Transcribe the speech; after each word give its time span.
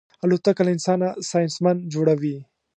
الوتکه 0.25 0.61
له 0.65 0.71
انسانه 0.75 1.07
ساینسمن 1.29 1.77
جوړوي. 1.93 2.35